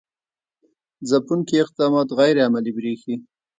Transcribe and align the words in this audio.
ځپونکي 1.09 1.55
اقدامات 1.63 2.07
غیر 2.19 2.35
عملي 2.45 2.71
برېښي. 2.77 3.15